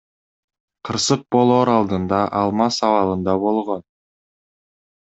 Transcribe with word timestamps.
Кырсык 0.89 1.25
болоор 1.35 1.71
алдында 1.75 2.23
ал 2.41 2.57
мас 2.63 2.83
абалында 2.91 3.39
болгон. 3.47 3.89